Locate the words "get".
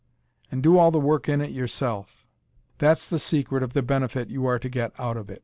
4.67-4.99